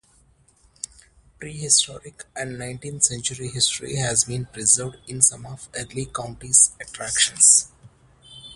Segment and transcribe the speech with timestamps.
[1.37, 7.71] Prehistoric and nineteenth-century history has been preserved in some of Early County's attractions.